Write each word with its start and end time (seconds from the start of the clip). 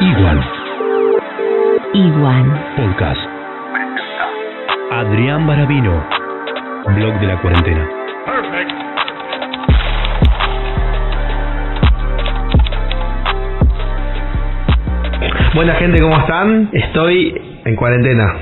Igual 0.00 0.40
Igual. 1.92 2.74
Podcast. 2.76 3.20
Adrián 4.92 5.46
Barabino. 5.46 6.04
Blog 6.94 7.20
de 7.20 7.26
la 7.26 7.40
cuarentena. 7.42 7.88
Buena 15.54 15.74
gente, 15.74 16.00
¿cómo 16.00 16.16
están? 16.16 16.70
Estoy 16.72 17.34
en 17.64 17.76
cuarentena. 17.76 18.34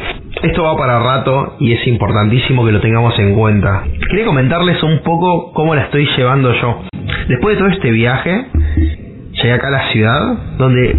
Esto 0.43 0.63
va 0.63 0.77
para 0.77 1.01
rato 1.01 1.57
y 1.59 1.73
es 1.73 1.87
importantísimo 1.89 2.65
que 2.65 2.73
lo 2.73 2.81
tengamos 2.81 3.19
en 3.19 3.35
cuenta. 3.35 3.83
Quería 4.11 4.27
comentarles 4.27 4.81
un 4.85 5.01
poco 5.03 5.53
cómo 5.53 5.75
la 5.75 5.83
estoy 5.83 6.07
llevando 6.17 6.53
yo. 6.53 6.83
Después 7.29 7.57
de 7.57 7.59
todo 7.59 7.73
este 7.73 7.91
viaje, 7.91 8.47
llegué 9.43 9.53
acá 9.53 9.69
a 9.69 9.71
la 9.71 9.89
ciudad, 9.93 10.21
donde 10.59 10.97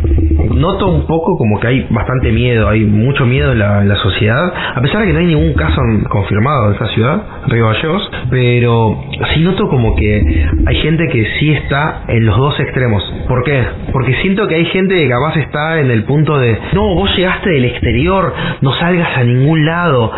noto 0.56 0.88
un 0.88 1.06
poco 1.06 1.38
como 1.38 1.60
que 1.60 1.68
hay 1.68 1.88
bastante 1.90 2.32
miedo, 2.32 2.68
hay 2.70 2.86
mucho 2.86 3.26
miedo 3.26 3.52
en 3.52 3.60
la, 3.60 3.82
en 3.82 3.90
la 3.90 3.96
sociedad, 3.98 4.54
a 4.76 4.82
pesar 4.82 5.02
de 5.02 5.08
que 5.08 5.14
no 5.14 5.20
hay 5.20 5.26
ningún 5.28 5.54
caso 5.54 5.82
confirmado 6.10 6.68
en 6.68 6.74
esta 6.74 6.88
ciudad, 6.88 7.22
Río 7.48 7.68
Gallegos, 7.68 8.12
pero 8.30 9.04
sí 9.34 9.42
noto 9.42 9.68
como 9.70 9.96
que 9.96 10.46
hay 10.66 10.76
gente 10.82 11.08
que 11.08 11.26
sí 11.40 11.52
está 11.52 12.04
en 12.08 12.26
los 12.26 12.38
dos 12.38 12.60
extremos. 12.60 13.04
¿Por 13.28 13.44
qué? 13.44 13.64
Porque 13.92 14.14
siento 14.22 14.48
que 14.48 14.56
hay 14.56 14.66
gente 14.66 14.96
que 14.96 15.10
capaz 15.10 15.36
está 15.38 15.80
en 15.80 15.92
el 15.92 16.04
punto 16.04 16.38
de, 16.40 16.58
no, 16.74 16.96
vos 16.96 17.16
llegaste 17.16 17.50
del 17.50 17.66
exterior, 17.66 18.34
no 18.62 18.74
salgas 18.74 19.18
a 19.18 19.24
ningún 19.24 19.66
lado, 19.66 20.12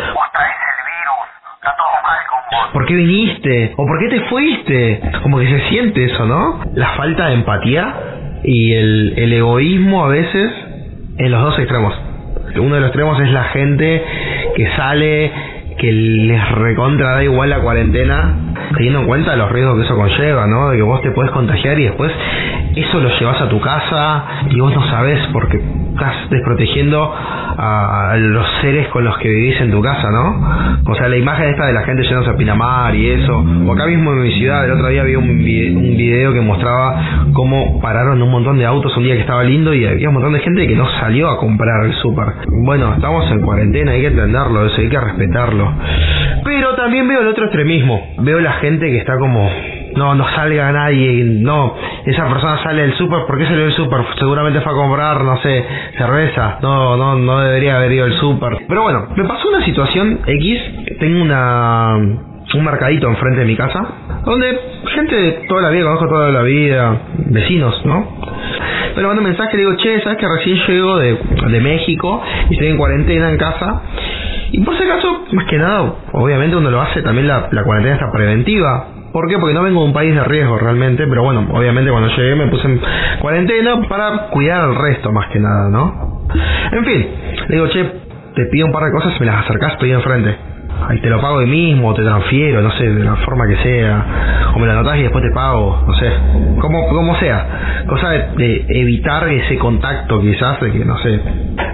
¿Por 2.74 2.86
qué 2.86 2.96
viniste? 2.96 3.74
¿O 3.76 3.86
por 3.86 4.00
qué 4.00 4.08
te 4.08 4.22
fuiste? 4.30 5.02
Como 5.24 5.40
que 5.40 5.48
se 5.48 5.70
siente 5.70 6.06
eso, 6.06 6.26
¿no? 6.26 6.62
La 6.74 6.90
falta 6.96 7.28
de 7.28 7.34
empatía 7.36 8.11
y 8.44 8.74
el, 8.74 9.14
el 9.18 9.34
egoísmo 9.34 10.06
a 10.06 10.10
veces 10.10 10.52
en 11.18 11.32
los 11.32 11.42
dos 11.42 11.60
extremos. 11.60 11.94
Uno 12.56 12.76
de 12.76 12.82
los 12.82 12.90
extremos 12.90 13.20
es 13.22 13.32
la 13.32 13.46
gente 13.46 14.04
que 14.56 14.68
sale, 14.76 15.32
que 15.78 15.92
les 15.92 16.52
recontra 16.52 17.14
da 17.14 17.24
igual 17.24 17.50
la 17.50 17.60
cuarentena, 17.60 18.36
teniendo 18.76 19.02
en 19.02 19.08
cuenta 19.08 19.36
los 19.36 19.52
riesgos 19.52 19.78
que 19.78 19.86
eso 19.86 19.96
conlleva, 19.96 20.48
¿no? 20.48 20.70
De 20.70 20.78
que 20.78 20.84
vos 20.84 21.02
te 21.02 21.12
puedes 21.12 21.32
contagiar 21.32 21.80
y 21.80 21.84
después 21.86 22.12
eso 22.76 23.00
lo 23.00 23.10
llevas 23.20 23.42
a 23.42 23.50
tu 23.50 23.60
casa 23.60 24.24
y 24.50 24.60
vos 24.60 24.74
no 24.74 24.90
sabes 24.90 25.20
porque 25.32 25.62
estás 25.94 26.30
desprotegiendo 26.30 27.14
a 27.58 28.16
los 28.18 28.46
seres 28.62 28.88
con 28.88 29.04
los 29.04 29.18
que 29.20 29.30
vivís 29.30 29.60
en 29.62 29.72
tu 29.72 29.82
casa, 29.82 30.10
¿no? 30.10 30.82
O 30.92 30.96
sea, 30.96 31.08
la 31.10 31.18
imagen 31.18 31.50
esta 31.50 31.66
de 31.68 31.74
la 31.74 31.84
gente 31.84 32.04
yéndose 32.04 32.30
a 32.32 32.36
Pinamar 32.38 32.96
y 32.96 33.10
eso, 33.10 33.38
o 33.68 33.74
acá 33.74 33.86
mismo 33.86 34.12
en 34.14 34.24
mi 34.24 34.32
ciudad, 34.32 34.66
el 34.66 34.72
otro 34.72 34.88
día 34.88 35.04
vi 35.04 35.16
un, 35.16 35.28
vide- 35.40 35.76
un 35.76 35.98
video 35.98 36.34
que 36.34 36.42
mostraba 36.42 37.30
cómo 37.34 37.80
pararon 37.82 38.22
un 38.22 38.32
montón 38.32 38.58
de 38.58 38.66
autos 38.66 38.96
un 38.98 39.04
día 39.04 39.16
que 39.16 39.22
estaba 39.22 39.44
lindo 39.44 39.74
y 39.74 39.86
había 39.86 40.08
un 40.08 40.14
montón 40.16 40.34
de 40.34 40.40
gente 40.40 40.68
que 40.68 40.76
no 40.76 40.88
salió 41.00 41.30
a 41.30 41.38
comprar 41.38 41.86
el 41.86 41.94
súper. 41.96 42.26
Bueno, 42.66 42.94
estamos 42.94 43.30
en 43.32 43.42
cuarentena, 43.42 43.92
hay 43.92 44.02
que 44.02 44.08
entenderlo, 44.08 44.66
eso 44.66 44.82
hay 44.82 44.90
que 44.90 45.00
respetarlo. 45.00 45.72
Pero 46.44 46.76
también 46.76 47.08
veo 47.08 47.22
el 47.22 47.28
otro 47.28 47.46
extremismo, 47.46 48.14
veo 48.20 48.40
la 48.40 48.54
gente 48.54 48.88
que 48.88 48.98
está 48.98 49.18
como 49.20 49.50
no, 49.96 50.16
no 50.16 50.28
salga 50.36 50.72
nadie, 50.72 51.24
no, 51.24 51.76
esa 52.06 52.28
persona 52.28 52.62
sale 52.64 52.82
del 52.84 52.94
súper, 52.96 53.26
¿por 53.28 53.38
qué 53.38 53.46
salió 53.46 53.66
del 53.66 53.74
súper? 53.74 54.02
Seguramente 54.18 54.62
fue 54.62 54.72
a 54.72 54.76
comprar, 54.76 55.24
no 55.24 55.38
sé, 55.42 55.66
cerveza, 55.98 56.60
no, 56.62 56.98
no, 56.98 57.16
no 57.16 57.40
debería 57.40 57.78
haber 57.78 57.92
ido 57.92 58.06
al 58.06 58.14
súper. 58.14 58.66
Pero 58.68 58.84
bueno, 58.84 59.08
me 59.16 59.24
pasó 59.26 59.50
una 59.50 59.64
situación 59.66 60.20
X, 60.26 60.62
tengo 61.00 61.22
una, 61.22 61.96
un 61.96 62.64
mercadito 62.64 63.08
enfrente 63.08 63.42
de 63.42 63.46
mi 63.46 63.56
casa, 63.56 63.86
donde 64.26 64.60
gente 64.96 65.16
de 65.16 65.32
toda 65.48 65.62
la 65.62 65.70
vida, 65.70 65.84
conozco 65.84 66.08
toda 66.08 66.32
la 66.32 66.42
vida, 66.42 66.98
vecinos, 67.28 67.86
¿no? 67.86 68.08
Pero 68.96 69.08
mando 69.08 69.22
un 69.22 69.28
mensaje, 69.28 69.56
le 69.56 69.64
digo, 69.64 69.78
che, 69.78 70.02
¿sabes 70.02 70.18
que 70.18 70.28
recién 70.28 70.58
llego 70.68 70.98
de, 70.98 71.18
de 71.50 71.60
México 71.62 72.22
y 72.50 72.54
estoy 72.54 72.68
en 72.70 72.78
cuarentena 72.78 73.30
en 73.30 73.38
casa? 73.38 73.82
Y 74.52 74.60
por 74.60 74.78
si 74.78 74.84
acaso, 74.84 75.26
más 75.32 75.46
que 75.46 75.58
nada, 75.58 75.94
obviamente 76.12 76.58
uno 76.58 76.70
lo 76.70 76.82
hace, 76.82 77.02
también 77.02 77.28
la, 77.28 77.48
la 77.52 77.64
cuarentena 77.64 77.96
está 77.96 78.12
preventiva. 78.12 78.88
¿Por 79.12 79.28
qué? 79.28 79.38
Porque 79.38 79.54
no 79.54 79.64
vengo 79.64 79.82
de 79.82 79.88
un 79.88 79.94
país 79.94 80.16
de 80.16 80.24
riesgo 80.24 80.58
realmente, 80.58 81.06
pero 81.08 81.24
bueno, 81.24 81.48
obviamente 81.52 81.92
cuando 81.92 82.10
llegué 82.10 82.36
me 82.36 82.48
puse 82.48 82.68
en 82.68 82.82
cuarentena 83.20 83.82
para 83.90 84.28
cuidar 84.30 84.62
al 84.62 84.76
resto 84.76 85.12
más 85.12 85.28
que 85.28 85.40
nada, 85.40 85.70
¿no? 85.70 86.28
En 86.72 86.86
fin, 86.86 87.08
le 87.50 87.56
digo, 87.56 87.68
che, 87.68 87.84
te 88.36 88.46
pido 88.46 88.68
un 88.68 88.72
par 88.72 88.86
de 88.86 88.92
cosas, 88.92 89.20
me 89.20 89.26
las 89.26 89.44
acercás, 89.44 89.74
estoy 89.74 89.92
enfrente. 89.92 90.52
Ahí 90.88 91.00
te 91.00 91.10
lo 91.10 91.22
pago 91.22 91.36
hoy 91.36 91.46
mismo, 91.46 91.94
te 91.94 92.02
transfiero, 92.02 92.62
no 92.62 92.72
sé, 92.72 92.90
de 92.90 93.04
la 93.04 93.16
forma 93.18 93.46
que 93.48 93.58
sea. 93.58 94.52
O 94.56 94.60
me 94.60 94.66
lo 94.66 94.72
anotás 94.72 94.98
y 94.98 95.04
después 95.04 95.24
te 95.24 95.32
pago, 95.32 95.84
no 95.86 95.94
sé. 95.94 96.12
Como, 96.60 96.88
como 96.88 97.16
sea. 97.18 97.84
Cosa 97.88 98.10
de, 98.10 98.30
de 98.36 98.66
evitar 98.70 99.28
ese 99.28 99.58
contacto 99.58 100.20
quizás, 100.22 100.60
de 100.60 100.72
que 100.72 100.84
no 100.84 100.98
sé. 100.98 101.22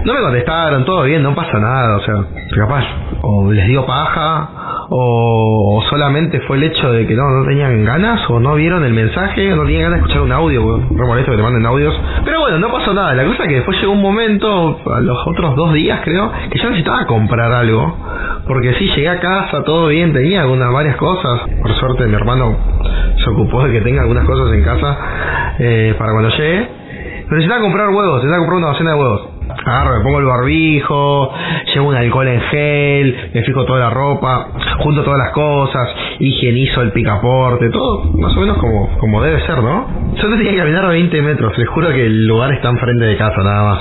No 0.04 0.12
me 0.12 0.20
contestaron, 0.20 0.84
todo 0.84 1.04
bien, 1.04 1.22
no 1.22 1.34
pasa 1.34 1.58
nada, 1.58 1.96
o 1.96 2.00
sea, 2.00 2.14
capaz. 2.54 2.84
O 3.22 3.50
les 3.50 3.66
dio 3.68 3.86
paja, 3.86 4.50
o, 4.90 5.82
solamente 5.90 6.40
fue 6.40 6.56
el 6.56 6.64
hecho 6.64 6.90
de 6.92 7.06
que 7.06 7.14
no, 7.14 7.28
no 7.30 7.44
tenían 7.44 7.84
ganas, 7.84 8.28
o 8.30 8.40
no 8.40 8.54
vieron 8.54 8.84
el 8.84 8.92
mensaje, 8.92 9.52
o 9.52 9.56
no 9.56 9.64
tenían 9.64 9.82
ganas 9.82 9.98
de 9.98 10.02
escuchar 10.02 10.22
un 10.22 10.32
audio, 10.32 10.62
molesto 10.90 11.30
que 11.30 11.36
te 11.36 11.42
manden 11.42 11.66
audios. 11.66 11.94
Pero 12.24 12.40
bueno, 12.40 12.58
no 12.58 12.72
pasó 12.72 12.94
nada. 12.94 13.14
La 13.14 13.24
cosa 13.24 13.42
es 13.42 13.48
que 13.48 13.54
después 13.56 13.78
llegó 13.80 13.92
un 13.92 14.02
momento, 14.02 14.80
a 14.92 15.00
los 15.00 15.26
otros 15.26 15.56
dos 15.56 15.72
días 15.74 16.00
creo, 16.04 16.30
que 16.50 16.58
yo 16.58 16.70
necesitaba 16.70 17.06
comprar 17.06 17.52
algo. 17.52 17.96
Porque 18.46 18.72
sí, 18.74 18.88
llegué 18.88 19.08
a 19.08 19.20
casa, 19.20 19.62
todo 19.62 19.88
bien, 19.88 20.12
tenía 20.12 20.42
algunas 20.42 20.72
varias 20.72 20.96
cosas. 20.96 21.42
Por 21.60 21.74
suerte 21.74 22.06
mi 22.06 22.14
hermano 22.14 22.56
se 23.22 23.30
ocupó 23.30 23.64
de 23.64 23.72
que 23.72 23.80
tenga 23.82 24.02
algunas 24.02 24.24
cosas 24.24 24.54
en 24.54 24.62
casa 24.62 24.98
eh, 25.58 25.94
para 25.98 26.12
cuando 26.12 26.30
llegue. 26.30 26.68
Pero 27.24 27.36
necesitaba 27.36 27.60
comprar 27.60 27.88
huevos, 27.90 28.24
necesitaba 28.24 28.38
comprar 28.38 28.58
una 28.58 28.68
docena 28.68 28.90
de 28.92 28.96
huevos. 28.96 29.37
Agarro, 29.48 29.98
me 29.98 30.04
pongo 30.04 30.18
el 30.18 30.26
barbijo, 30.26 31.32
llevo 31.74 31.88
un 31.88 31.94
alcohol 31.94 32.28
en 32.28 32.40
gel, 32.40 33.30
me 33.34 33.42
fijo 33.42 33.64
toda 33.64 33.80
la 33.80 33.90
ropa, 33.90 34.48
junto 34.78 35.02
todas 35.02 35.18
las 35.18 35.30
cosas, 35.30 35.88
higienizo 36.18 36.82
el 36.82 36.92
picaporte, 36.92 37.70
todo 37.70 38.12
más 38.18 38.36
o 38.36 38.40
menos 38.40 38.58
como, 38.58 38.96
como 38.98 39.22
debe 39.22 39.40
ser, 39.46 39.62
¿no? 39.62 39.86
Yo 40.16 40.28
tenía 40.30 40.50
que 40.50 40.58
caminar 40.58 40.88
20 40.88 41.22
metros, 41.22 41.56
les 41.58 41.68
juro 41.68 41.88
que 41.88 42.06
el 42.06 42.26
lugar 42.26 42.52
está 42.52 42.68
enfrente 42.68 43.04
de 43.04 43.16
casa, 43.16 43.42
nada 43.42 43.62
más. 43.64 43.80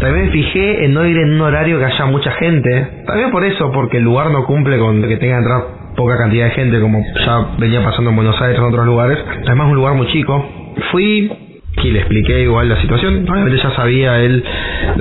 También 0.00 0.26
me 0.26 0.32
fijé 0.32 0.84
en 0.84 0.94
no 0.94 1.06
ir 1.06 1.16
en 1.18 1.34
un 1.34 1.40
horario 1.40 1.78
que 1.78 1.84
haya 1.84 2.06
mucha 2.06 2.32
gente, 2.32 2.88
también 3.06 3.30
por 3.30 3.44
eso, 3.44 3.70
porque 3.72 3.98
el 3.98 4.04
lugar 4.04 4.30
no 4.30 4.44
cumple 4.44 4.78
con 4.78 5.02
que 5.02 5.16
tenga 5.16 5.34
que 5.34 5.42
entrar 5.42 5.82
poca 5.96 6.16
cantidad 6.16 6.46
de 6.46 6.50
gente, 6.52 6.80
como 6.80 7.04
ya 7.24 7.46
venía 7.58 7.82
pasando 7.84 8.10
en 8.10 8.16
Buenos 8.16 8.40
Aires 8.40 8.58
o 8.58 8.62
en 8.62 8.68
otros 8.68 8.86
lugares. 8.86 9.18
Además, 9.46 9.66
es 9.66 9.70
un 9.70 9.76
lugar 9.76 9.94
muy 9.94 10.06
chico. 10.08 10.44
Fui 10.90 11.51
y 11.76 11.90
le 11.90 12.00
expliqué 12.00 12.42
igual 12.42 12.68
la 12.68 12.80
situación. 12.80 13.26
Obviamente 13.28 13.60
ya 13.62 13.70
sabía 13.74 14.18
él 14.20 14.44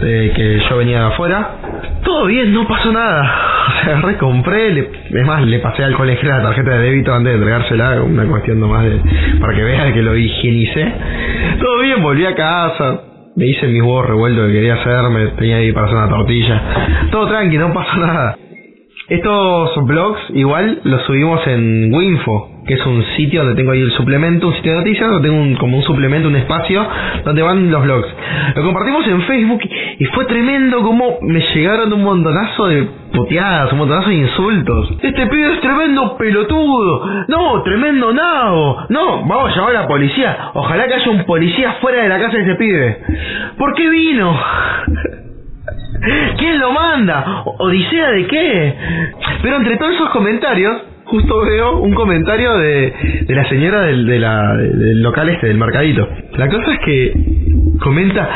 eh, 0.02 0.32
que 0.36 0.62
yo 0.70 0.78
venía 0.78 1.00
de 1.00 1.06
afuera. 1.08 1.50
Todo 2.04 2.26
bien, 2.26 2.54
no 2.54 2.68
pasó 2.68 2.92
nada. 2.92 3.48
O 3.62 3.84
sea, 3.86 4.02
recompré, 4.02 4.72
le, 4.72 4.90
es 5.12 5.26
más, 5.26 5.46
le 5.46 5.60
pasé 5.60 5.84
al 5.84 5.94
colegio 5.94 6.28
la 6.28 6.42
tarjeta 6.42 6.72
de 6.72 6.90
débito 6.90 7.14
antes 7.14 7.32
de 7.32 7.38
entregársela, 7.38 8.02
una 8.02 8.26
cuestión 8.26 8.60
nomás 8.60 8.84
de, 8.84 9.00
para 9.40 9.56
que 9.56 9.64
vea 9.64 9.94
que 9.94 10.02
lo 10.02 10.18
higienicé. 10.18 10.94
Todo 11.60 11.80
bien, 11.80 12.02
volví 12.02 12.26
a 12.26 12.36
casa, 12.36 13.02
me 13.36 13.46
hice 13.46 13.68
mis 13.68 13.82
huevos 13.82 14.08
revueltos 14.08 14.48
que 14.48 14.54
quería 14.54 14.74
hacerme, 14.74 15.28
tenía 15.38 15.58
ahí 15.58 15.72
para 15.72 15.86
hacer 15.86 15.98
una 15.98 16.10
tortilla. 16.10 16.62
Todo 17.12 17.28
tranqui, 17.28 17.58
no 17.58 17.72
pasó 17.72 17.98
nada. 17.98 18.36
Estos 19.08 19.86
blogs 19.86 20.20
igual 20.34 20.82
los 20.84 21.04
subimos 21.04 21.46
en 21.48 21.94
Winfo, 21.94 22.51
que 22.66 22.76
es 22.76 22.86
un 22.86 23.04
sitio 23.16 23.44
donde 23.44 23.56
tengo 23.56 23.72
ahí 23.72 23.82
el 23.82 23.92
suplemento, 23.92 24.48
un 24.48 24.54
sitio 24.56 24.74
de 24.74 24.78
noticias, 24.80 25.10
donde 25.10 25.28
tengo 25.28 25.42
un, 25.42 25.56
como 25.56 25.78
un 25.78 25.84
suplemento, 25.84 26.28
un 26.28 26.36
espacio 26.36 26.86
donde 27.26 27.42
van 27.42 27.72
los 27.72 27.84
blogs. 27.84 28.08
Lo 28.56 28.64
compartimos 28.64 29.08
en 29.08 29.22
Facebook 29.24 29.62
y 30.00 30.06
fue 30.06 30.26
tremendo 30.26 30.82
como 30.82 31.20
me 31.22 31.42
llegaron 31.54 31.92
un 31.94 32.04
montonazo 32.04 32.68
de 32.68 32.88
puteadas, 33.14 33.72
un 33.72 33.80
montonazo 33.80 34.10
de 34.10 34.16
insultos. 34.16 34.92
Este 35.02 35.28
pibe 35.28 35.54
es 35.54 35.62
tremendo 35.62 36.16
pelotudo. 36.18 37.26
No, 37.28 37.62
tremendo 37.64 38.14
nabo. 38.14 38.86
No, 38.90 39.26
vamos 39.26 39.52
a 39.52 39.56
llamar 39.56 39.76
a 39.76 39.82
la 39.82 39.88
policía. 39.88 40.38
Ojalá 40.54 40.88
que 40.88 40.94
haya 40.94 41.12
un 41.12 41.24
policía 41.26 41.74
fuera 41.82 42.04
de 42.04 42.10
la 42.10 42.20
casa 42.20 42.38
de 42.38 42.44
ese 42.44 42.56
pibe. 42.56 42.98
¿Por 43.58 43.74
qué 43.74 43.90
vino? 43.90 44.40
¿Quién 46.38 46.60
lo 46.60 46.72
manda? 46.72 47.44
¿Odisea 47.46 48.12
de 48.12 48.28
qué? 48.28 48.76
Pero 49.42 49.58
entre 49.58 49.78
todos 49.78 49.94
esos 49.94 50.10
comentarios, 50.10 50.91
justo 51.12 51.42
veo 51.42 51.78
un 51.80 51.94
comentario 51.94 52.58
de, 52.58 52.94
de 53.28 53.36
la 53.36 53.48
señora 53.50 53.82
del, 53.82 54.06
del 54.06 55.04
local 55.04 55.28
este, 55.28 55.48
del 55.48 55.58
mercadito. 55.58 56.08
La 56.38 56.48
cosa 56.48 56.74
es 56.74 56.80
que 56.80 57.14
comenta, 57.82 58.30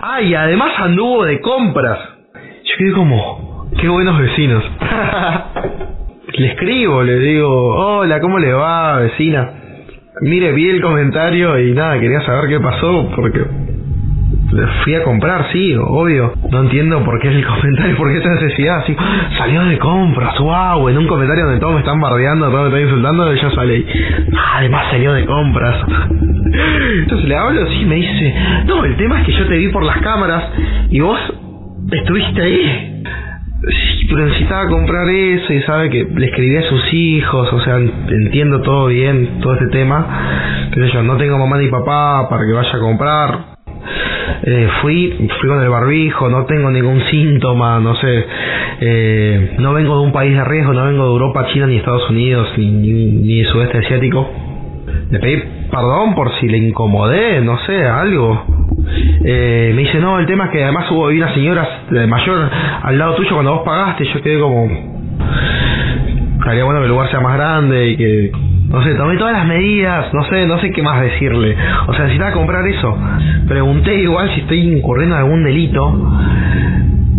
ay, 0.00 0.34
además 0.34 0.72
anduvo 0.78 1.24
de 1.24 1.40
compras. 1.40 1.98
Yo 2.64 2.74
quedé 2.78 2.92
como, 2.92 3.68
qué 3.80 3.88
buenos 3.88 4.18
vecinos. 4.18 4.64
le 6.34 6.46
escribo, 6.48 7.04
le 7.04 7.18
digo, 7.20 7.48
hola, 7.48 8.20
¿cómo 8.20 8.40
le 8.40 8.52
va, 8.52 8.98
vecina? 8.98 9.52
Mire, 10.22 10.52
vi 10.52 10.68
el 10.68 10.82
comentario 10.82 11.60
y 11.60 11.72
nada, 11.74 12.00
quería 12.00 12.22
saber 12.22 12.48
qué 12.50 12.58
pasó 12.58 13.08
porque 13.14 13.44
Fui 14.82 14.94
a 14.94 15.04
comprar, 15.04 15.48
sí, 15.52 15.74
obvio. 15.76 16.32
No 16.50 16.62
entiendo 16.62 17.04
por 17.04 17.20
qué 17.20 17.28
el 17.28 17.46
comentario, 17.60 17.96
por 17.96 18.10
qué 18.10 18.18
esa 18.18 18.34
necesidad. 18.34 18.78
Así, 18.78 18.96
salió 19.38 19.64
de 19.64 19.78
compras, 19.78 20.38
wow, 20.38 20.88
en 20.88 20.98
un 20.98 21.06
comentario 21.06 21.44
donde 21.44 21.60
todos 21.60 21.74
me 21.74 21.80
están 21.80 22.00
bardeando, 22.00 22.50
todos 22.50 22.62
me 22.62 22.68
están 22.68 22.82
insultando, 22.82 23.34
yo 23.34 23.50
salí. 23.50 23.86
Además 24.56 24.86
salió 24.90 25.12
de 25.12 25.24
compras. 25.24 25.76
Entonces 27.02 27.28
le 27.28 27.36
hablo 27.36 27.62
así 27.62 27.84
me 27.84 27.96
dice, 27.96 28.34
no, 28.66 28.84
el 28.84 28.96
tema 28.96 29.20
es 29.20 29.26
que 29.26 29.32
yo 29.32 29.46
te 29.46 29.56
vi 29.56 29.68
por 29.68 29.84
las 29.84 29.98
cámaras 29.98 30.44
y 30.90 31.00
vos 31.00 31.18
estuviste 31.92 32.42
ahí. 32.42 33.02
Pero 34.08 34.26
necesitaba 34.26 34.68
comprar 34.68 35.08
eso 35.08 35.52
y 35.52 35.60
sabe 35.62 35.90
que 35.90 36.04
le 36.04 36.26
escribí 36.26 36.56
a 36.56 36.62
sus 36.62 36.92
hijos, 36.94 37.52
o 37.52 37.60
sea, 37.60 37.76
entiendo 37.76 38.62
todo 38.62 38.86
bien, 38.86 39.40
todo 39.40 39.54
este 39.54 39.68
tema. 39.68 40.70
Sé 40.74 40.88
yo, 40.92 41.02
no 41.02 41.16
tengo 41.16 41.38
mamá 41.38 41.58
ni 41.58 41.68
papá 41.68 42.28
para 42.28 42.44
que 42.46 42.52
vaya 42.52 42.74
a 42.74 42.80
comprar. 42.80 43.49
Eh, 44.42 44.68
fui, 44.80 45.28
fui 45.38 45.48
con 45.48 45.62
el 45.62 45.68
barbijo, 45.68 46.28
no 46.30 46.46
tengo 46.46 46.70
ningún 46.70 47.02
síntoma, 47.10 47.78
no 47.80 47.94
sé, 47.96 48.24
eh, 48.80 49.56
no 49.58 49.74
vengo 49.74 49.98
de 49.98 50.06
un 50.06 50.12
país 50.12 50.34
de 50.34 50.44
riesgo, 50.44 50.72
no 50.72 50.86
vengo 50.86 51.04
de 51.04 51.10
Europa, 51.10 51.46
China, 51.52 51.66
ni 51.66 51.76
Estados 51.76 52.08
Unidos, 52.08 52.48
ni, 52.56 52.70
ni, 52.70 53.06
ni 53.06 53.44
sudeste 53.44 53.78
asiático. 53.78 54.30
Le 55.10 55.18
pedí 55.18 55.42
perdón 55.70 56.14
por 56.14 56.32
si 56.40 56.48
le 56.48 56.58
incomodé, 56.58 57.40
no 57.40 57.58
sé, 57.66 57.84
algo. 57.84 58.44
Eh, 59.24 59.72
me 59.74 59.82
dice, 59.82 59.98
no, 59.98 60.18
el 60.18 60.26
tema 60.26 60.46
es 60.46 60.50
que 60.50 60.62
además 60.62 60.90
hubo 60.90 61.08
una 61.08 61.34
señora 61.34 61.82
mayor 62.08 62.50
al 62.82 62.98
lado 62.98 63.14
tuyo 63.14 63.30
cuando 63.34 63.54
vos 63.54 63.62
pagaste. 63.64 64.04
Yo 64.04 64.22
quedé 64.22 64.40
como. 64.40 64.68
Estaría 66.38 66.64
bueno 66.64 66.80
que 66.80 66.86
el 66.86 66.90
lugar 66.90 67.10
sea 67.10 67.20
más 67.20 67.36
grande 67.36 67.88
y 67.88 67.96
que. 67.96 68.49
No 68.70 68.84
sé, 68.84 68.94
tomé 68.94 69.16
todas 69.16 69.32
las 69.32 69.46
medidas, 69.46 70.14
no 70.14 70.22
sé, 70.24 70.46
no 70.46 70.58
sé 70.60 70.70
qué 70.70 70.80
más 70.82 71.00
decirle. 71.02 71.56
O 71.88 71.92
sea, 71.92 72.04
necesitaba 72.04 72.32
comprar 72.32 72.66
eso. 72.68 72.96
Pregunté 73.48 73.96
igual 74.00 74.30
si 74.34 74.42
estoy 74.42 74.60
incurriendo 74.60 75.16
en 75.16 75.22
algún 75.22 75.42
delito. 75.42 76.10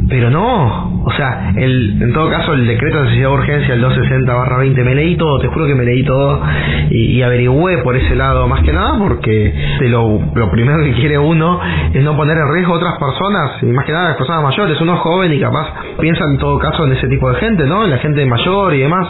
Pero 0.07 0.29
no, 0.29 1.03
o 1.05 1.11
sea, 1.13 1.53
el, 1.55 2.01
en 2.01 2.13
todo 2.13 2.29
caso 2.29 2.53
el 2.53 2.67
decreto 2.67 2.97
de 2.97 3.03
necesidad 3.03 3.29
de 3.29 3.33
urgencia, 3.33 3.73
el 3.75 3.83
260-20, 3.83 4.83
me 4.83 4.93
leí 4.93 5.15
todo, 5.15 5.39
te 5.39 5.47
juro 5.47 5.65
que 5.67 5.73
me 5.73 5.85
leí 5.85 6.03
todo 6.03 6.41
y, 6.89 7.21
averigüé 7.21 7.77
por 7.77 7.95
ese 7.95 8.15
lado, 8.15 8.45
más 8.47 8.61
que 8.61 8.73
nada 8.73 8.97
porque 8.97 9.53
lo, 9.81 10.19
lo 10.35 10.51
primero 10.51 10.83
que 10.83 10.91
quiere 10.95 11.17
uno 11.17 11.61
es 11.93 12.03
no 12.03 12.17
poner 12.17 12.37
en 12.37 12.53
riesgo 12.53 12.73
a 12.73 12.75
otras 12.75 12.99
personas, 12.99 13.63
y 13.63 13.67
más 13.67 13.85
que 13.85 13.93
nada 13.93 14.09
las 14.09 14.17
personas 14.17 14.43
mayores, 14.43 14.81
uno 14.81 14.95
es 14.95 14.99
joven 14.99 15.31
y 15.31 15.39
capaz 15.39 15.73
piensa 16.01 16.25
en 16.25 16.37
todo 16.37 16.59
caso 16.59 16.85
en 16.85 16.91
ese 16.91 17.07
tipo 17.07 17.29
de 17.29 17.35
gente, 17.35 17.65
¿no? 17.65 17.85
En 17.85 17.91
la 17.91 17.97
gente 17.99 18.25
mayor 18.25 18.73
y 18.73 18.79
demás. 18.79 19.07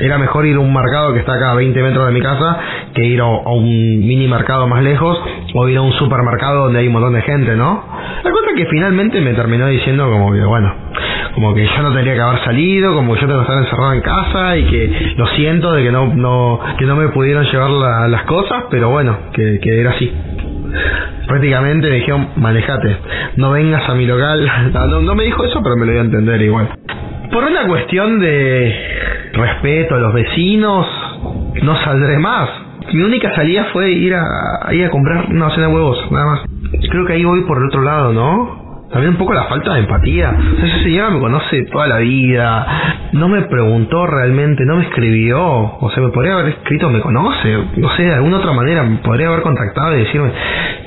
Era 0.00 0.18
mejor 0.18 0.44
ir 0.46 0.56
a 0.56 0.60
un 0.60 0.72
mercado 0.74 1.12
que 1.14 1.20
está 1.20 1.34
acá 1.34 1.52
a 1.52 1.54
20 1.54 1.82
metros 1.82 2.06
de 2.06 2.12
mi 2.12 2.20
casa 2.20 2.58
que 2.94 3.04
ir 3.04 3.20
a, 3.20 3.24
un 3.26 3.64
mini 3.64 4.28
mercado 4.28 4.66
más 4.66 4.82
lejos 4.82 5.18
o 5.54 5.68
ir 5.68 5.78
a 5.78 5.82
un 5.82 5.92
supermercado 5.92 6.64
donde 6.64 6.80
hay 6.80 6.86
un 6.86 6.92
montón 6.92 7.14
de 7.14 7.22
gente, 7.22 7.56
¿no? 7.56 7.82
La 8.22 8.30
cosa 8.30 8.46
que 8.56 8.66
finalmente 8.66 9.20
me 9.20 9.32
terminó 9.34 9.66
diciendo 9.68 10.10
como 10.10 10.32
que, 10.32 10.40
bueno, 10.44 10.72
como 11.34 11.54
que 11.54 11.64
yo 11.66 11.82
no 11.82 11.92
tendría 11.92 12.14
que 12.14 12.20
haber 12.20 12.44
salido, 12.44 12.94
como 12.94 13.14
que 13.14 13.20
yo 13.22 13.26
tengo 13.26 13.40
que 13.40 13.44
estar 13.52 13.58
encerrado 13.64 13.92
en 13.94 14.00
casa 14.02 14.56
y 14.58 14.64
que 14.64 15.14
lo 15.16 15.26
siento 15.28 15.72
de 15.72 15.82
que 15.84 15.92
no, 15.92 16.12
no, 16.14 16.60
que 16.78 16.84
no 16.84 16.96
me 16.96 17.08
pudieron 17.08 17.44
llevar 17.46 17.70
la- 17.70 18.08
las 18.08 18.22
cosas, 18.24 18.64
pero 18.70 18.90
bueno, 18.90 19.16
que, 19.32 19.58
que 19.62 19.80
era 19.80 19.90
así. 19.90 20.12
Prácticamente 21.26 21.88
me 21.88 21.96
dijeron, 21.96 22.28
manejate, 22.36 22.96
no 23.36 23.50
vengas 23.52 23.88
a 23.88 23.94
mi 23.94 24.06
local. 24.06 24.46
No, 24.72 24.86
no, 24.86 25.00
no 25.00 25.14
me 25.14 25.24
dijo 25.24 25.44
eso, 25.44 25.62
pero 25.62 25.76
me 25.76 25.86
lo 25.86 25.92
dio 25.92 26.00
a 26.02 26.04
entender 26.04 26.40
igual. 26.42 26.68
Por 27.32 27.44
una 27.44 27.66
cuestión 27.66 28.20
de 28.20 28.74
respeto 29.36 29.94
a 29.94 29.98
los 29.98 30.12
vecinos, 30.12 30.86
no 31.62 31.76
saldré 31.82 32.18
más. 32.18 32.48
Mi 32.92 33.02
única 33.02 33.34
salida 33.34 33.66
fue 33.72 33.90
ir 33.90 34.14
a, 34.14 34.72
ir 34.72 34.84
a 34.84 34.90
comprar 34.90 35.26
una 35.30 35.46
docena 35.46 35.66
de 35.68 35.74
huevos, 35.74 36.10
nada 36.12 36.26
más. 36.26 36.40
Creo 36.90 37.04
que 37.06 37.14
ahí 37.14 37.24
voy 37.24 37.42
por 37.42 37.58
el 37.58 37.64
otro 37.66 37.82
lado, 37.82 38.12
¿no? 38.12 38.66
También 38.90 39.14
un 39.14 39.18
poco 39.18 39.34
la 39.34 39.44
falta 39.44 39.74
de 39.74 39.80
empatía. 39.80 40.30
O 40.30 40.56
sea, 40.56 40.66
esa 40.66 40.78
señora 40.84 41.10
me 41.10 41.18
conoce 41.18 41.64
toda 41.72 41.88
la 41.88 41.98
vida. 41.98 43.10
No 43.12 43.28
me 43.28 43.42
preguntó 43.42 44.06
realmente, 44.06 44.64
no 44.64 44.76
me 44.76 44.84
escribió. 44.84 45.42
O 45.42 45.90
sea, 45.92 46.02
me 46.04 46.10
podría 46.10 46.34
haber 46.34 46.46
escrito, 46.52 46.88
me 46.88 47.00
conoce. 47.00 47.58
No 47.76 47.88
sé, 47.96 48.04
de 48.04 48.14
alguna 48.14 48.38
otra 48.38 48.52
manera 48.52 48.84
me 48.84 48.98
podría 48.98 49.28
haber 49.28 49.42
contactado 49.42 49.96
y 49.96 50.04
decirme, 50.04 50.30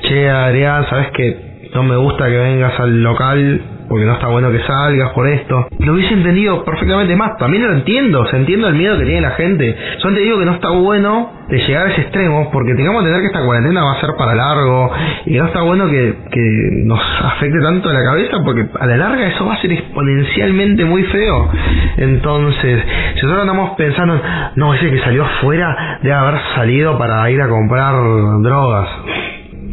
che, 0.02 0.30
Adrián, 0.30 0.86
¿sabes 0.88 1.10
que 1.12 1.70
no 1.74 1.82
me 1.82 1.96
gusta 1.96 2.26
que 2.26 2.38
vengas 2.38 2.80
al 2.80 3.02
local 3.02 3.60
porque 3.90 4.06
no 4.06 4.12
está 4.12 4.28
bueno 4.28 4.52
que 4.52 4.60
salgas 4.60 5.10
por 5.10 5.26
esto. 5.26 5.66
Lo 5.80 5.94
hubiese 5.94 6.14
entendido 6.14 6.64
perfectamente 6.64 7.16
más. 7.16 7.36
También 7.38 7.66
lo 7.66 7.72
entiendo, 7.72 8.20
o 8.20 8.26
sea, 8.26 8.38
entiendo 8.38 8.68
el 8.68 8.76
miedo 8.76 8.96
que 8.96 9.04
tiene 9.04 9.20
la 9.20 9.32
gente. 9.32 9.76
Solamente 9.98 10.24
digo 10.26 10.38
que 10.38 10.44
no 10.44 10.52
está 10.52 10.70
bueno 10.70 11.32
de 11.48 11.58
llegar 11.58 11.88
a 11.88 11.90
ese 11.90 12.02
extremo 12.02 12.50
porque 12.52 12.72
tengamos 12.76 13.02
que 13.02 13.08
entender 13.08 13.22
que 13.22 13.36
esta 13.36 13.44
cuarentena 13.44 13.82
va 13.82 13.92
a 13.94 14.00
ser 14.00 14.10
para 14.16 14.36
largo 14.36 14.92
y 15.26 15.36
no 15.36 15.46
está 15.46 15.62
bueno 15.62 15.90
que, 15.90 16.14
que 16.30 16.68
nos 16.84 17.00
afecte 17.24 17.60
tanto 17.60 17.92
la 17.92 18.04
cabeza 18.04 18.36
porque 18.44 18.66
a 18.78 18.86
la 18.86 18.96
larga 18.96 19.26
eso 19.26 19.44
va 19.44 19.54
a 19.54 19.60
ser 19.60 19.72
exponencialmente 19.72 20.84
muy 20.84 21.02
feo. 21.02 21.50
Entonces, 21.96 22.84
si 23.16 23.22
nosotros 23.22 23.40
andamos 23.40 23.70
pensando, 23.76 24.14
en, 24.14 24.20
no, 24.54 24.72
ese 24.72 24.88
que 24.88 25.00
salió 25.00 25.24
afuera 25.24 25.98
debe 26.00 26.14
haber 26.14 26.40
salido 26.54 26.96
para 26.96 27.28
ir 27.28 27.42
a 27.42 27.48
comprar 27.48 27.94
drogas. 28.40 28.88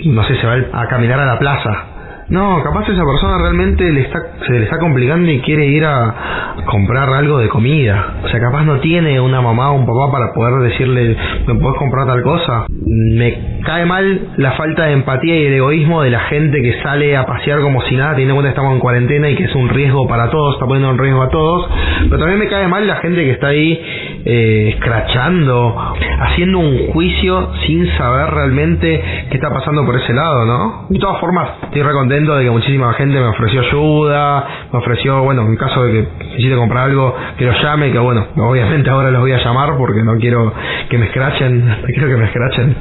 No 0.05 0.23
sé, 0.23 0.37
se 0.37 0.47
va 0.47 0.55
a 0.73 0.87
caminar 0.87 1.19
a 1.19 1.25
la 1.25 1.37
plaza. 1.37 1.96
No, 2.29 2.61
capaz 2.61 2.89
esa 2.89 3.05
persona 3.05 3.37
realmente 3.37 3.89
le 3.89 4.01
está, 4.01 4.19
se 4.45 4.51
le 4.51 4.63
está 4.65 4.79
complicando 4.79 5.31
y 5.31 5.39
quiere 5.39 5.65
ir 5.67 5.85
a 5.85 6.63
comprar 6.65 7.07
algo 7.09 7.39
de 7.39 7.47
comida. 7.47 8.15
O 8.21 8.27
sea, 8.27 8.41
capaz 8.41 8.63
no 8.65 8.81
tiene 8.81 9.19
una 9.21 9.39
mamá 9.39 9.71
o 9.71 9.75
un 9.75 9.85
papá 9.85 10.11
para 10.11 10.33
poder 10.33 10.69
decirle, 10.69 11.15
¿me 11.47 11.55
puedes 11.55 11.77
comprar 11.77 12.05
tal 12.05 12.21
cosa? 12.23 12.65
Me 12.85 13.61
cae 13.63 13.85
mal 13.85 14.33
la 14.37 14.51
falta 14.53 14.87
de 14.87 14.93
empatía 14.93 15.37
y 15.37 15.45
el 15.45 15.53
egoísmo 15.53 16.01
de 16.01 16.09
la 16.09 16.19
gente 16.21 16.61
que 16.61 16.81
sale 16.81 17.15
a 17.15 17.25
pasear 17.25 17.61
como 17.61 17.81
si 17.83 17.95
nada, 17.95 18.11
teniendo 18.11 18.33
en 18.33 18.37
cuenta 18.37 18.49
que 18.49 18.55
estamos 18.55 18.73
en 18.73 18.79
cuarentena 18.79 19.29
y 19.29 19.35
que 19.35 19.45
es 19.45 19.55
un 19.55 19.69
riesgo 19.69 20.05
para 20.07 20.29
todos, 20.29 20.55
está 20.55 20.65
poniendo 20.65 20.91
en 20.91 20.97
riesgo 20.97 21.21
a 21.21 21.29
todos. 21.29 21.69
Pero 22.09 22.17
también 22.17 22.39
me 22.39 22.47
cae 22.49 22.67
mal 22.67 22.85
la 22.85 22.97
gente 22.97 23.23
que 23.23 23.31
está 23.31 23.47
ahí 23.47 23.81
eh, 24.29 24.73
escrachando, 24.75 25.93
haciendo 26.19 26.59
un 26.59 26.87
juicio 26.91 27.49
sin 27.65 27.87
saber 27.97 28.29
realmente 28.29 29.01
qué 29.29 29.37
está 29.37 29.49
pasando 29.49 29.85
por 29.85 29.95
ese 29.95 30.11
lado, 30.11 30.45
¿no? 30.45 30.87
De 30.89 30.99
todas 30.99 31.17
formas, 31.21 31.49
estoy 31.63 31.81
re 31.81 31.93
contento 31.93 32.35
de 32.35 32.43
que 32.43 32.51
muchísima 32.51 32.91
gente 32.95 33.17
me 33.17 33.27
ofreció 33.27 33.61
ayuda, 33.61 34.45
me 34.73 34.79
ofreció, 34.79 35.23
bueno, 35.23 35.43
en 35.43 35.55
caso 35.55 35.81
de 35.85 35.91
que 35.93 36.07
necesite 36.25 36.57
comprar 36.57 36.89
algo, 36.89 37.15
que 37.37 37.45
los 37.45 37.63
llame, 37.63 37.89
que 37.89 37.99
bueno, 37.99 38.27
obviamente 38.35 38.89
ahora 38.89 39.11
los 39.11 39.21
voy 39.21 39.31
a 39.31 39.37
llamar 39.37 39.77
porque 39.77 40.03
no 40.03 40.17
quiero 40.19 40.51
que 40.89 40.97
me 40.97 41.05
escrachen, 41.05 41.65
no 41.81 41.87
quiero 41.87 42.09
que 42.09 42.17
me 42.17 42.25
escrachen, 42.25 42.75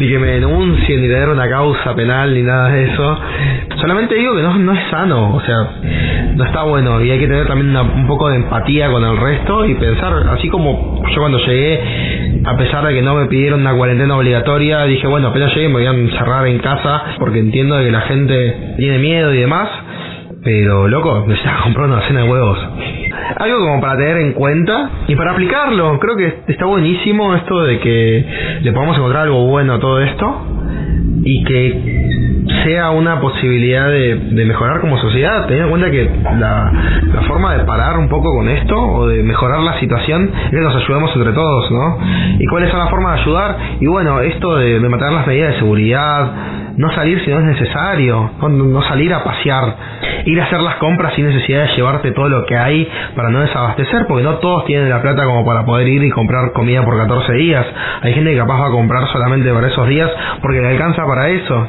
ni 0.00 0.08
que 0.08 0.18
me 0.18 0.28
denuncien, 0.28 1.02
ni 1.02 1.08
tener 1.08 1.28
una 1.28 1.46
causa 1.50 1.94
penal, 1.94 2.32
ni 2.32 2.40
nada 2.40 2.70
de 2.70 2.84
eso. 2.84 3.18
Solamente 3.82 4.14
digo 4.14 4.34
que 4.34 4.42
no, 4.42 4.56
no 4.56 4.72
es 4.72 4.80
sano, 4.90 5.34
o 5.34 5.40
sea, 5.42 5.56
no 6.38 6.44
está 6.44 6.62
bueno 6.62 7.02
y 7.04 7.10
hay 7.10 7.18
que 7.18 7.26
tener 7.26 7.46
también 7.48 7.70
una- 7.70 7.82
un 7.82 8.06
poco 8.06 8.30
de 8.30 8.36
empatía 8.36 8.88
con 8.90 9.04
el 9.04 9.16
resto 9.16 9.66
y 9.66 9.74
pensar, 9.74 10.12
así 10.32 10.48
como 10.48 11.02
yo 11.12 11.20
cuando 11.20 11.38
llegué, 11.40 11.80
a 12.44 12.56
pesar 12.56 12.86
de 12.86 12.94
que 12.94 13.02
no 13.02 13.16
me 13.16 13.26
pidieron 13.26 13.60
una 13.60 13.74
cuarentena 13.74 14.16
obligatoria, 14.16 14.84
dije, 14.84 15.06
bueno, 15.08 15.28
apenas 15.28 15.52
llegué 15.54 15.66
me 15.68 15.74
voy 15.74 15.86
a 15.86 15.90
encerrar 15.90 16.46
en 16.46 16.58
casa 16.60 17.02
porque 17.18 17.40
entiendo 17.40 17.76
que 17.80 17.90
la 17.90 18.02
gente 18.02 18.54
tiene 18.78 18.98
miedo 18.98 19.34
y 19.34 19.38
demás, 19.38 19.68
pero 20.44 20.86
loco, 20.86 21.24
necesitas 21.26 21.60
comprar 21.64 21.88
una 21.88 22.02
cena 22.02 22.22
de 22.22 22.28
huevos. 22.30 22.58
Algo 23.36 23.58
como 23.58 23.80
para 23.80 23.98
tener 23.98 24.18
en 24.18 24.32
cuenta 24.32 24.90
y 25.08 25.16
para 25.16 25.32
aplicarlo. 25.32 25.98
Creo 25.98 26.16
que 26.16 26.34
está 26.52 26.66
buenísimo 26.66 27.34
esto 27.34 27.62
de 27.62 27.78
que 27.80 28.24
le 28.62 28.72
podamos 28.72 28.96
encontrar 28.96 29.24
algo 29.24 29.44
bueno 29.46 29.74
a 29.74 29.80
todo 29.80 30.00
esto 30.00 30.46
y 31.24 31.44
que 31.44 31.97
sea 32.64 32.90
una 32.90 33.20
posibilidad 33.20 33.88
de, 33.88 34.16
de 34.16 34.44
mejorar 34.44 34.80
como 34.80 34.98
sociedad, 34.98 35.46
teniendo 35.46 35.64
en 35.64 35.70
cuenta 35.70 35.90
que 35.90 36.10
la, 36.38 36.72
forma 37.26 37.54
de 37.54 37.64
parar 37.64 37.98
un 37.98 38.08
poco 38.08 38.32
con 38.34 38.48
esto 38.48 38.74
o 38.74 39.08
de 39.08 39.22
mejorar 39.22 39.60
la 39.60 39.78
situación 39.80 40.30
es 40.44 40.50
que 40.50 40.60
nos 40.60 40.74
ayudemos 40.74 41.14
entre 41.14 41.32
todos, 41.32 41.70
¿no? 41.70 41.98
¿Y 42.38 42.46
cuáles 42.46 42.70
son 42.70 42.78
las 42.78 42.90
formas 42.90 43.16
de 43.16 43.22
ayudar? 43.22 43.56
Y 43.80 43.86
bueno, 43.86 44.20
esto 44.20 44.56
de, 44.56 44.80
de 44.80 44.88
mantener 44.88 45.14
las 45.14 45.26
medidas 45.26 45.54
de 45.54 45.58
seguridad, 45.58 46.32
no 46.78 46.92
salir 46.92 47.20
si 47.24 47.30
no 47.30 47.40
es 47.40 47.44
necesario, 47.44 48.30
no, 48.40 48.48
no 48.48 48.82
salir 48.82 49.12
a 49.12 49.24
pasear, 49.24 49.76
ir 50.24 50.40
a 50.40 50.44
hacer 50.44 50.60
las 50.60 50.76
compras 50.76 51.12
sin 51.14 51.26
necesidad 51.26 51.66
de 51.66 51.74
llevarte 51.74 52.12
todo 52.12 52.28
lo 52.28 52.46
que 52.46 52.56
hay 52.56 52.88
para 53.16 53.30
no 53.30 53.40
desabastecer, 53.40 54.06
porque 54.06 54.22
no 54.22 54.34
todos 54.34 54.64
tienen 54.64 54.88
la 54.88 55.02
plata 55.02 55.24
como 55.24 55.44
para 55.44 55.64
poder 55.64 55.88
ir 55.88 56.04
y 56.04 56.10
comprar 56.10 56.52
comida 56.52 56.84
por 56.84 56.96
14 56.96 57.32
días. 57.32 57.66
Hay 58.02 58.14
gente 58.14 58.30
que 58.30 58.38
capaz 58.38 58.60
va 58.60 58.68
a 58.68 58.70
comprar 58.70 59.08
solamente 59.08 59.52
para 59.52 59.66
esos 59.66 59.88
días 59.88 60.08
porque 60.40 60.60
le 60.60 60.68
alcanza 60.68 61.04
para 61.04 61.28
eso. 61.28 61.66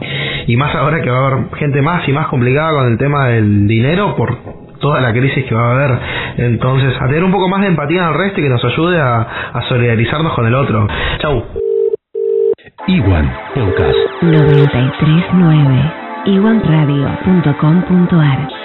Y 0.50 0.58
más 0.58 0.74
ahora 0.74 1.02
que 1.04 1.12
va 1.12 1.18
a 1.18 1.28
haber 1.28 1.56
gente 1.60 1.80
más 1.84 2.10
y 2.10 2.12
más 2.12 2.26
complicada 2.26 2.74
con 2.74 2.92
el 2.92 2.98
tema 2.98 3.28
del 3.28 3.68
dinero 3.68 4.16
por 4.16 4.36
toda 4.80 5.00
la 5.00 5.14
crisis 5.14 5.46
que 5.46 5.54
va 5.54 5.70
a 5.70 5.76
haber. 5.76 6.00
Entonces, 6.38 7.00
a 7.00 7.06
tener 7.06 7.24
un 7.24 7.32
poco 7.32 7.48
más 7.48 7.62
de 7.62 7.68
empatía 7.68 8.08
al 8.08 8.16
resto 8.16 8.40
y 8.40 8.44
que 8.46 8.50
nos 8.50 8.66
ayude 8.66 9.00
a, 9.00 9.28
a 9.54 9.62
solidarizarnos 9.70 10.34
con 10.34 10.48
el 10.48 10.56
otro. 10.56 10.88
Chau. 11.20 11.44
Iwan 12.88 13.32
Podcast. 13.54 13.96
939 14.24 15.92
iwanradio.com.ar 16.26 18.59